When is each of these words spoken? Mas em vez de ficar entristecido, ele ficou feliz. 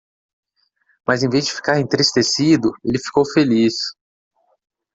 Mas 1.07 1.21
em 1.21 1.29
vez 1.29 1.45
de 1.45 1.51
ficar 1.53 1.79
entristecido, 1.79 2.73
ele 2.83 2.97
ficou 2.97 3.23
feliz. 3.23 3.75